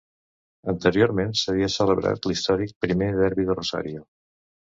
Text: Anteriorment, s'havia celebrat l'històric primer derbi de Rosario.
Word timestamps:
Anteriorment, 0.71 1.35
s'havia 1.41 1.67
celebrat 1.73 2.25
l'històric 2.31 2.75
primer 2.87 3.11
derbi 3.21 3.47
de 3.53 3.59
Rosario. 3.61 4.05